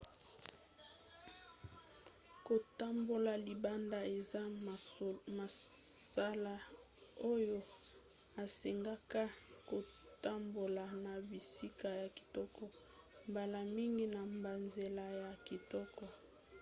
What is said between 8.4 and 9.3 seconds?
esengaka